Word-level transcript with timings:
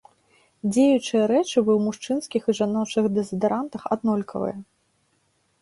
Дзеючыя 0.71 1.23
рэчывы 1.31 1.43
ў 1.49 1.75
мужчынскіх 1.87 2.43
і 2.53 2.55
жаночых 2.63 3.13
дэзадарантах 3.19 3.81
аднолькавыя. 3.97 4.57